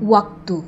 Waktu. 0.00 0.64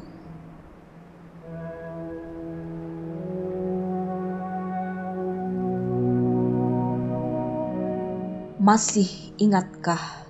Masih 8.61 9.09
ingatkah? 9.41 10.29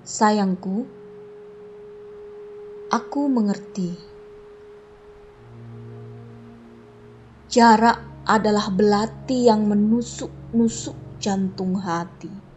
Sayangku 0.00 0.88
Aku 2.88 3.28
mengerti. 3.28 4.00
Jarak 7.52 8.00
adalah 8.24 8.72
belati 8.72 9.44
yang 9.44 9.68
menusuk-nusuk 9.68 11.20
jantung 11.20 11.76
hati. 11.76 12.47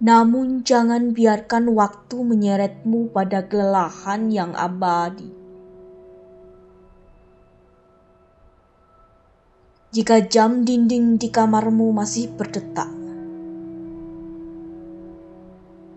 Namun 0.00 0.64
jangan 0.64 1.12
biarkan 1.12 1.76
waktu 1.76 2.16
menyeretmu 2.24 3.12
pada 3.12 3.44
kelelahan 3.44 4.32
yang 4.32 4.56
abadi. 4.56 5.28
Jika 9.92 10.24
jam 10.24 10.64
dinding 10.64 11.20
di 11.20 11.28
kamarmu 11.28 11.92
masih 11.92 12.32
berdetak, 12.32 12.88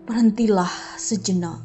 berhentilah 0.04 0.98
sejenak. 1.00 1.64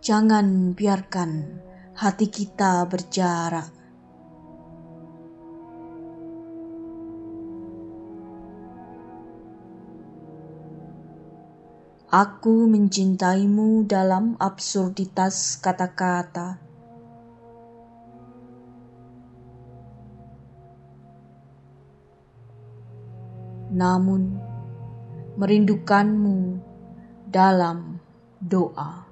Jangan 0.00 0.72
biarkan 0.72 1.60
hati 1.92 2.32
kita 2.32 2.88
berjarak. 2.88 3.81
Aku 12.12 12.68
mencintaimu 12.68 13.88
dalam 13.88 14.36
absurditas 14.36 15.56
kata-kata. 15.56 16.60
Namun, 23.72 24.36
merindukanmu 25.40 26.60
dalam 27.32 27.96
doa. 28.44 29.11